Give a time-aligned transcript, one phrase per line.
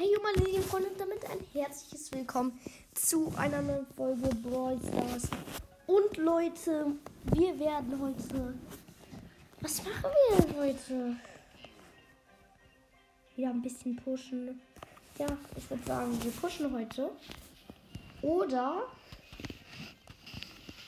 [0.00, 2.58] Hey meine lieben Freunde und damit ein herzliches Willkommen
[2.94, 5.28] zu einer neuen Folge Brawl Stars.
[5.86, 6.92] Und Leute,
[7.34, 8.54] wir werden heute...
[9.60, 11.16] Was machen wir denn heute?
[13.36, 14.62] Wieder ein bisschen pushen.
[15.18, 17.10] Ja, ich würde sagen, wir pushen heute.
[18.22, 18.84] Oder...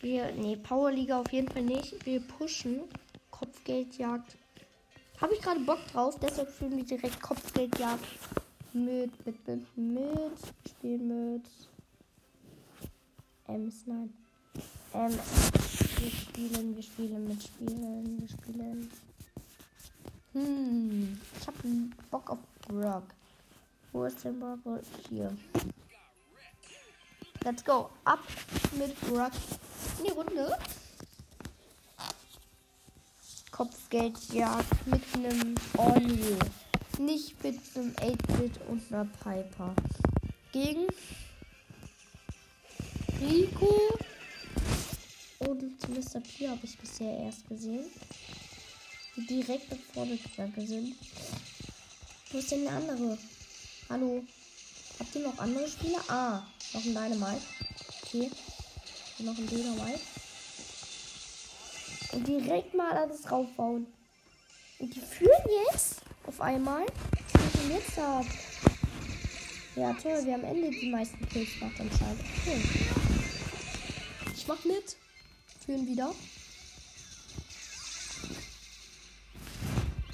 [0.00, 0.32] Wir...
[0.32, 2.06] Nee, Powerliga auf jeden Fall nicht.
[2.06, 2.80] Wir pushen
[3.30, 4.38] Kopfgeldjagd.
[5.20, 8.02] Habe ich gerade Bock drauf, deshalb fühlen wir direkt Kopfgeldjagd
[8.74, 10.38] mit, mit, mit, mit,
[10.68, 11.46] spielen mit
[13.46, 14.12] Ems, nein.
[14.94, 18.90] Ähm, wir spielen, wir spielen mit Spielen, wir spielen.
[20.32, 21.54] Hm, ich hab
[22.10, 23.04] Bock auf Brock.
[23.92, 24.80] Wo ist denn Brock?
[25.08, 25.36] Hier.
[27.44, 27.90] Let's go.
[28.04, 28.20] Ab
[28.76, 29.32] mit Brock
[29.98, 30.58] in die Runde.
[33.50, 36.38] Kopfgeldjagd mit einem Only.
[38.00, 39.74] Nicht mit einem 8-Bit und einer Piper.
[40.52, 40.86] Gegen
[43.20, 43.98] Rico
[45.40, 46.20] und Mr.
[46.20, 47.84] P habe ich bisher erst gesehen.
[49.16, 50.96] Die direkt nach vorne gegangen sind.
[52.30, 53.18] Wo ist denn der andere?
[53.88, 54.24] Hallo?
[54.98, 56.00] Habt ihr noch andere Spieler?
[56.08, 57.42] Ah, noch ein Dynamite.
[58.02, 58.30] Okay.
[59.18, 60.00] Noch ein Dynamite.
[62.12, 63.86] Und direkt mal alles raufbauen.
[64.78, 66.86] Und die führen jetzt auf einmal.
[67.68, 68.26] Jetzt ab?
[69.76, 72.20] Ja, toll, wir haben Ende die meisten Kills gemacht anscheinend.
[72.46, 72.60] Cool.
[74.34, 74.96] Ich mach mit.
[75.64, 76.14] Führen wieder.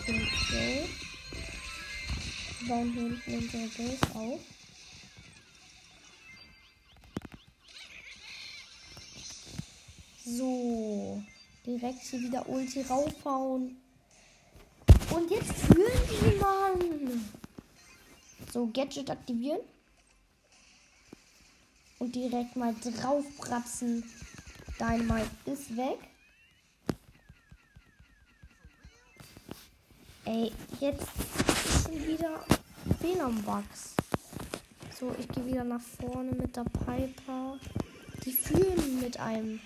[0.00, 0.88] Okay.
[2.68, 4.40] Bauen hier hinten unsere Base auf.
[10.24, 11.22] So.
[11.64, 13.76] Direkt hier wieder Ulti raufhauen.
[15.10, 16.35] Und jetzt führen die.
[18.56, 19.60] So, Gadget aktivieren.
[21.98, 24.02] Und direkt mal draufpratzen.
[24.80, 25.98] Dynamite ist weg.
[30.24, 31.06] Ey, jetzt
[31.84, 32.46] sind wieder
[33.00, 33.94] WLAN-Bugs.
[34.98, 37.58] So, ich gehe wieder nach vorne mit der Piper.
[38.24, 39.60] Die führen mit einem.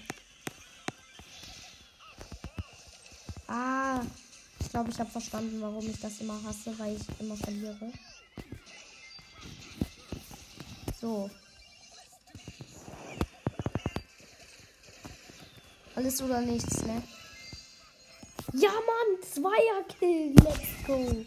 [3.46, 4.00] Ah,
[4.58, 7.92] ich glaube, ich habe verstanden, warum ich das immer hasse, weil ich immer verliere.
[11.00, 11.30] So.
[15.94, 17.02] Alles oder nichts, ne?
[18.52, 20.34] Ja, Mann, Zweierkill.
[20.44, 21.24] Let's go.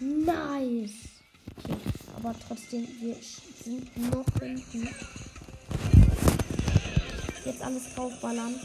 [0.00, 0.92] Nice.
[1.58, 1.76] Okay,
[2.16, 3.16] aber trotzdem, wir
[3.64, 4.88] sind noch hinten.
[7.44, 8.60] Jetzt alles draufballern.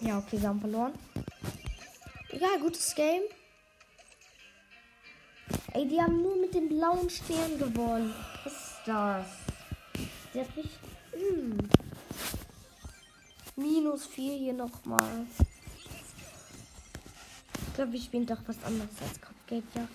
[0.00, 0.92] Ja, okay, wir haben verloren.
[2.30, 3.22] Egal, gutes Game.
[5.74, 8.12] Ey, die haben nur mit dem blauen Stern gewonnen.
[8.44, 9.26] Was ist das?
[10.34, 10.68] Der hat mich.
[11.12, 11.56] Hm.
[13.56, 15.26] Minus 4 hier nochmal.
[17.68, 19.88] Ich glaube, wir spielen doch was anderes als Kopfgeldjagd.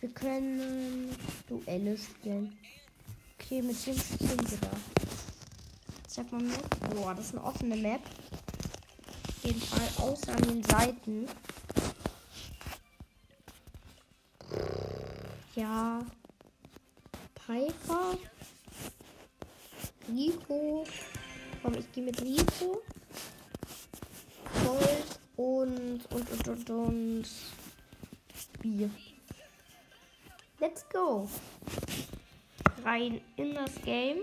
[0.00, 1.14] Wir können
[1.48, 2.56] Duelle spielen.
[3.38, 4.70] Okay, mit dem spielen wir da.
[6.08, 6.94] Sag mal Map.
[6.94, 8.00] Boah, das ist eine offene Map.
[9.28, 11.28] Auf jeden Fall außer an den Seiten.
[15.62, 16.04] Ja.
[17.46, 18.18] Piper.
[20.08, 20.84] Rico.
[21.62, 22.82] Komm, ich gehe mit Rico.
[24.64, 27.26] Gold und und und und und
[28.60, 28.90] Bier.
[30.58, 31.28] Let's go.
[32.82, 34.18] Rein in das Game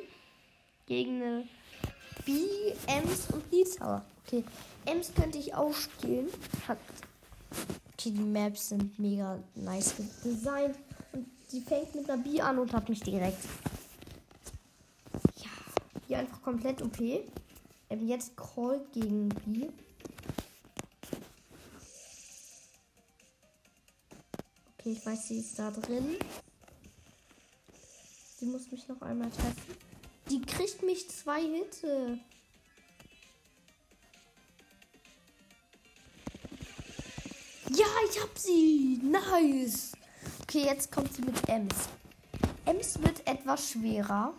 [0.87, 1.47] gegen eine
[2.25, 2.33] B,
[2.87, 4.03] Ems und Lisa.
[4.27, 4.43] Okay,
[4.85, 6.27] Ems könnte ich auch spielen.
[6.67, 6.79] Hat
[7.93, 9.93] okay, die Maps sind mega nice
[10.25, 10.75] designt
[11.51, 13.43] die fängt mit einer B an und hat mich direkt.
[15.37, 15.49] Ja,
[16.07, 16.99] hier einfach komplett OP.
[16.99, 19.69] Ähm, jetzt Cold gegen B.
[24.77, 26.17] Okay, ich weiß, sie ist da drin.
[28.37, 29.75] Sie muss mich noch einmal treffen.
[30.29, 32.19] Die kriegt mich zwei Hitte.
[37.71, 38.99] Ja, ich hab sie.
[39.03, 39.88] Nice.
[40.49, 41.89] Okay, jetzt kommt sie mit Ems.
[42.65, 44.33] Ems wird etwas schwerer.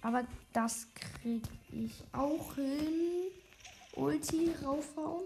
[0.00, 3.32] Aber das krieg ich auch hin.
[3.96, 5.24] Ulti raufhauen.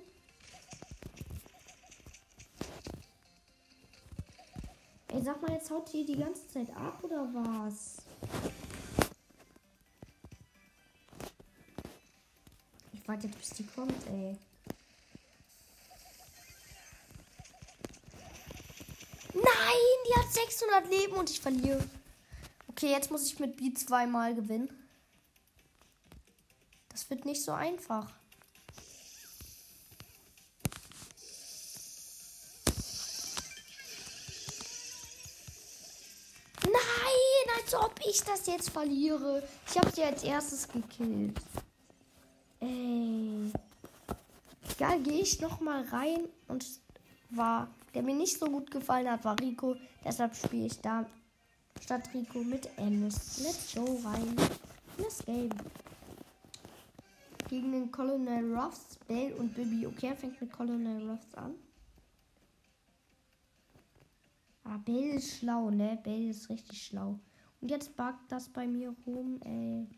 [5.13, 7.99] Ey, sag mal, jetzt haut die die ganze Zeit ab oder was?
[12.95, 14.37] Ich warte jetzt, bis die kommt, ey.
[20.31, 21.83] 600 Leben und ich verliere.
[22.69, 24.69] Okay, jetzt muss ich mit B zweimal gewinnen.
[26.91, 28.11] Das wird nicht so einfach.
[36.65, 39.47] Nein, als ob ich das jetzt verliere.
[39.69, 41.41] Ich habe sie als erstes gekillt.
[42.61, 43.53] Ey.
[44.79, 46.65] Ja, gehe ich noch mal rein und
[47.31, 49.77] war, der mir nicht so gut gefallen hat, war Rico.
[50.05, 51.07] Deshalb spiele ich da
[51.83, 53.41] statt Rico mit Ems.
[53.43, 54.37] Let's go rein
[54.97, 55.51] in das Game.
[57.49, 59.87] Gegen den Colonel Ruffs, Bell und Bibi.
[59.87, 61.55] Okay, er fängt mit Colonel Ruffs an.
[64.65, 65.99] Ah, Bell ist schlau, ne?
[66.03, 67.19] Bell ist richtig schlau.
[67.61, 69.89] Und jetzt backt das bei mir rum, ey.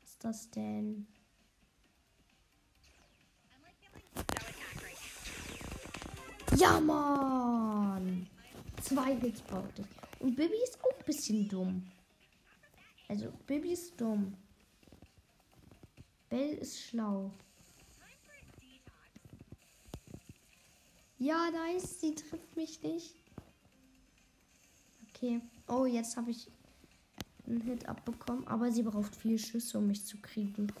[0.00, 1.06] Was ist das denn?
[6.56, 8.26] Ja, Mann!
[8.82, 10.20] Zwei Hits brauchte ich.
[10.20, 11.86] Und Bibi ist auch ein bisschen dumm.
[13.08, 14.34] Also, Bibi ist dumm.
[16.28, 17.30] Bell ist schlau.
[21.18, 22.00] Ja, nice.
[22.00, 23.14] Sie trifft mich nicht.
[25.08, 25.40] Okay.
[25.68, 26.50] Oh, jetzt habe ich
[27.46, 28.46] einen Hit abbekommen.
[28.48, 30.72] Aber sie braucht viel Schüsse, um mich zu kriegen.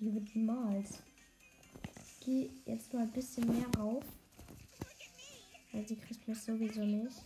[0.00, 1.02] Die wird niemals.
[1.84, 4.04] Ich gehe jetzt mal ein bisschen mehr rauf.
[5.78, 7.22] Weil sie kriegt mich sowieso nicht.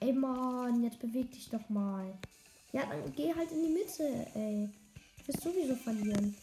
[0.00, 2.12] Ey Mann, jetzt beweg dich doch mal.
[2.72, 4.68] Ja, dann geh halt in die Mitte, ey.
[5.16, 6.36] Du wirst sowieso verlieren.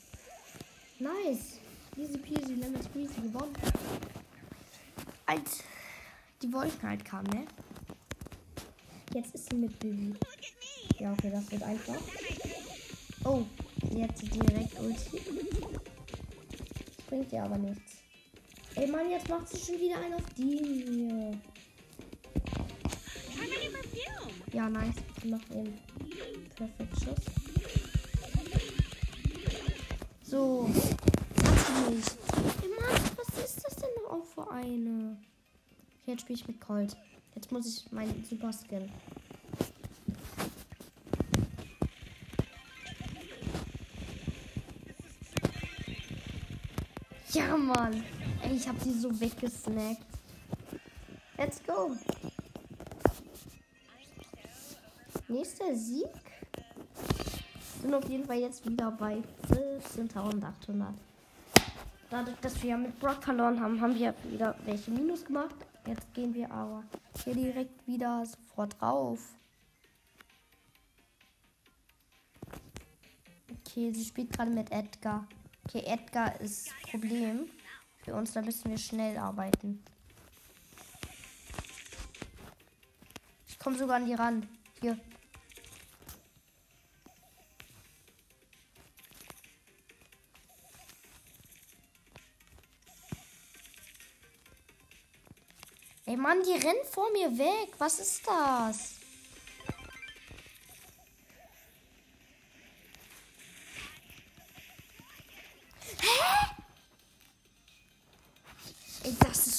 [0.98, 1.60] Nice.
[1.96, 3.54] Easy peasy, lemon squeezy gewonnen.
[5.28, 5.64] Als
[6.42, 7.46] die Wolken halt kamen, ne?
[9.14, 10.16] Jetzt ist sie mit Bibi.
[10.98, 12.02] Ja, okay, das wird einfach.
[13.26, 13.46] Oh,
[13.96, 15.22] Jetzt direkt Ulti.
[17.08, 17.98] Bringt ihr aber nichts.
[18.76, 20.58] Ey Mann, jetzt macht sie schon wieder einen auf die
[20.90, 21.40] hier.
[24.52, 24.96] Ja, nice.
[25.22, 25.78] Sie macht eben
[26.56, 27.26] perfekt Schuss.
[30.24, 30.68] So.
[30.68, 31.94] Hat.
[32.64, 35.18] Ey Mann, was ist das denn auch für eine?
[36.02, 36.98] Okay, jetzt spiele ich mit Colt.
[37.36, 38.92] Jetzt muss ich meinen Super Skin.
[47.34, 48.04] Ja, Mann.
[48.44, 50.06] Ey, ich hab sie so weggesnackt.
[51.36, 51.98] Let's go.
[55.28, 56.06] Nächster Sieg.
[57.82, 60.94] Sind auf jeden Fall jetzt wieder bei 17.800.
[62.12, 65.56] Dadurch, dass wir mit Brock verloren haben, haben wir wieder welche Minus gemacht.
[65.88, 66.84] Jetzt gehen wir aber
[67.24, 69.20] hier direkt wieder sofort drauf.
[73.50, 75.28] Okay, sie spielt gerade mit Edgar.
[75.66, 77.50] Okay, Edgar ist Problem
[78.04, 78.34] für uns.
[78.34, 79.84] Da müssen wir schnell arbeiten.
[83.48, 84.48] Ich komme sogar an die ran.
[84.82, 85.00] Hier.
[96.06, 97.74] Ey Mann, die rennen vor mir weg.
[97.78, 99.03] Was ist das?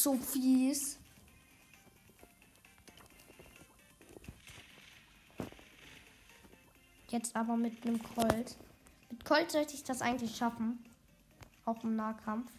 [0.04, 0.98] So fies.
[7.08, 8.56] Jetzt aber mit einem Colt.
[9.10, 10.84] Mit Colt sollte ich das eigentlich schaffen.
[11.64, 12.50] Auch im Nahkampf.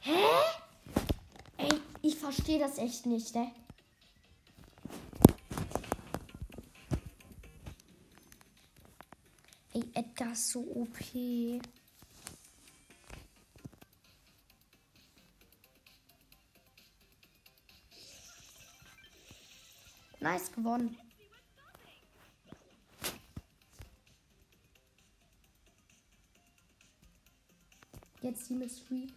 [0.00, 0.16] Hä?
[1.58, 3.52] Ey, ich verstehe das echt nicht, ne?
[9.74, 10.96] Ey, Edgar ist so OP.
[20.26, 20.98] Nice gewonnen.
[28.22, 29.12] Jetzt sie mit Squeak.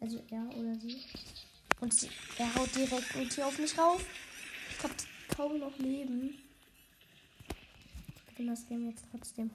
[0.00, 1.02] Also er oder sie.
[1.80, 2.08] Und sie,
[2.38, 4.02] er haut direkt Ulti auf mich rauf.
[4.70, 4.90] Ich hab
[5.36, 6.42] kaum noch Leben.
[8.16, 9.50] Ich gewinne das Game jetzt trotzdem.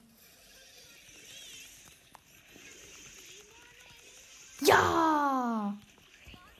[4.60, 5.76] Ja!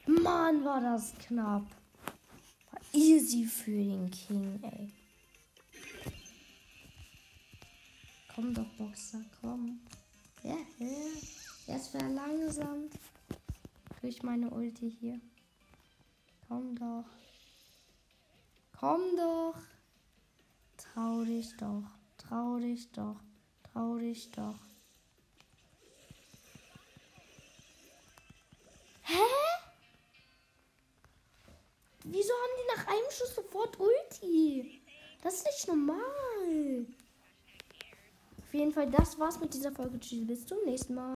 [0.06, 1.77] Mann, war das knapp.
[2.98, 4.92] Easy für den King, ey.
[8.34, 9.78] Komm doch, Boxer, komm.
[10.42, 11.76] Ja, ja.
[11.76, 12.98] Ist verlangsamt
[14.00, 15.20] durch meine Ulti hier.
[16.48, 17.04] Komm doch.
[18.76, 19.60] Komm doch.
[20.76, 21.84] Trau dich doch.
[22.16, 23.20] Trau dich doch.
[23.62, 24.58] Trau dich doch.
[29.02, 29.47] Hä?
[32.10, 34.80] Wieso haben die nach einem Schuss sofort Ulti?
[35.22, 36.86] Das ist nicht normal.
[38.38, 40.00] Auf jeden Fall, das war's mit dieser Folge.
[40.00, 41.06] Tschüss, bis zum nächsten Mal.